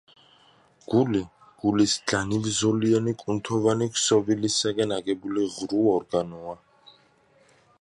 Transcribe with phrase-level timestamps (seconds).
[0.93, 1.19] გული,
[1.65, 6.57] გულის განივზოლიანი კუნთოვანი ქსოვილისაგან აგებული ღრუ ორგანოა.